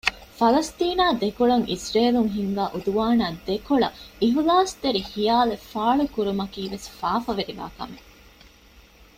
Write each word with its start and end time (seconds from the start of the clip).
ފަލަސްޠީނާ 0.37 1.05
ދެކޮޅަށް 1.21 1.65
އިޒްރޭލުން 1.71 2.31
ހިންގާ 2.35 2.63
ޢުދުވާނާ 2.75 3.25
ދެކޮޅަށް 3.47 3.97
އިޚްލާޞްތެރި 4.21 5.01
ޚިޔާލެއް 5.13 5.65
ފާޅުކުރުމަކީވެސް 5.71 6.87
ފާފަވެރިވާ 6.99 7.65
ކަމެއް 7.77 8.07